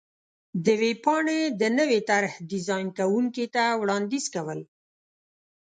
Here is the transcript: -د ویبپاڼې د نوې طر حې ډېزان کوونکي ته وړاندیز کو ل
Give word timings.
-د 0.63 0.67
ویبپاڼې 0.81 1.39
د 1.59 1.61
نوې 1.77 1.99
طر 2.09 2.23
حې 2.31 2.39
ډېزان 2.51 2.85
کوونکي 2.97 3.45
ته 3.55 3.63
وړاندیز 3.81 4.25
کو 4.33 4.43
ل 4.57 4.59